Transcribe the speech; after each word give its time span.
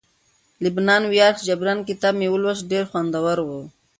د 0.03 0.03
لبنان 0.63 1.03
ویاړ 1.07 1.33
جبران 1.47 1.79
کتاب 1.89 2.13
مې 2.19 2.27
ولوست 2.31 2.63
ډیر 2.71 2.83
خوندور 2.91 3.37
وو 3.47 3.61